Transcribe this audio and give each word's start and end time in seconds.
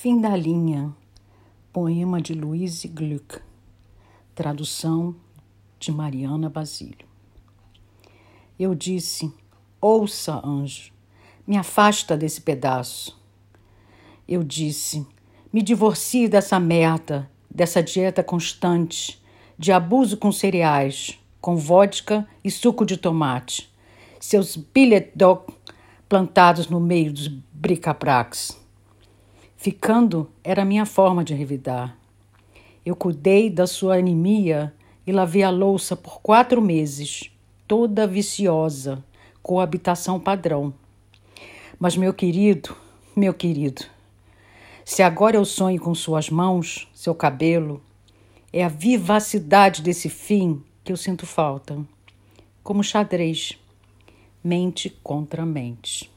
Fim 0.00 0.20
da 0.20 0.36
linha. 0.36 0.94
Poema 1.72 2.22
de 2.22 2.32
Louise 2.32 2.86
Gluck. 2.86 3.40
Tradução 4.32 5.16
de 5.76 5.90
Mariana 5.90 6.48
Basílio. 6.48 7.04
Eu 8.56 8.76
disse: 8.76 9.34
Ouça, 9.80 10.40
anjo, 10.46 10.92
me 11.44 11.56
afasta 11.56 12.16
desse 12.16 12.40
pedaço. 12.40 13.20
Eu 14.28 14.44
disse: 14.44 15.04
Me 15.52 15.62
divorcie 15.62 16.28
dessa 16.28 16.60
merda, 16.60 17.28
dessa 17.50 17.82
dieta 17.82 18.22
constante, 18.22 19.20
de 19.58 19.72
abuso 19.72 20.16
com 20.16 20.30
cereais, 20.30 21.18
com 21.40 21.56
vodka 21.56 22.24
e 22.44 22.52
suco 22.52 22.86
de 22.86 22.96
tomate. 22.96 23.68
Seus 24.20 24.54
billet 24.54 25.10
dogs 25.16 25.52
plantados 26.08 26.68
no 26.68 26.78
meio 26.78 27.12
dos 27.12 27.26
bricabracs. 27.26 28.67
Ficando 29.60 30.30
era 30.44 30.64
minha 30.64 30.86
forma 30.86 31.24
de 31.24 31.34
revidar. 31.34 31.98
Eu 32.86 32.94
cuidei 32.94 33.50
da 33.50 33.66
sua 33.66 33.96
anemia 33.96 34.72
e 35.04 35.10
lavei 35.10 35.42
a 35.42 35.50
louça 35.50 35.96
por 35.96 36.20
quatro 36.20 36.62
meses, 36.62 37.32
toda 37.66 38.06
viciosa, 38.06 39.04
coabitação 39.42 40.20
padrão. 40.20 40.72
Mas, 41.76 41.96
meu 41.96 42.14
querido, 42.14 42.76
meu 43.16 43.34
querido, 43.34 43.82
se 44.84 45.02
agora 45.02 45.34
eu 45.34 45.44
sonho 45.44 45.80
com 45.80 45.92
suas 45.92 46.30
mãos, 46.30 46.88
seu 46.94 47.12
cabelo, 47.12 47.82
é 48.52 48.62
a 48.62 48.68
vivacidade 48.68 49.82
desse 49.82 50.08
fim 50.08 50.62
que 50.84 50.92
eu 50.92 50.96
sinto 50.96 51.26
falta. 51.26 51.84
Como 52.62 52.84
xadrez, 52.84 53.58
mente 54.42 54.88
contra 55.02 55.44
mente. 55.44 56.08